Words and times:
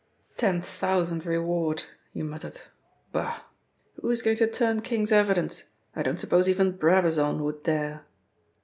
"Ten 0.35 0.61
thousand 0.61 1.27
reward!" 1.27 1.83
he 2.11 2.23
muttered. 2.23 2.59
"Bah! 3.11 3.43
Who 4.01 4.09
is 4.09 4.23
going 4.23 4.37
to 4.37 4.47
turn 4.47 4.79
King's 4.81 5.11
evidence? 5.11 5.65
I 5.95 6.01
don't 6.01 6.17
suppose 6.17 6.49
even 6.49 6.71
Brabazon 6.75 7.43
would 7.43 7.61
dare." 7.61 8.03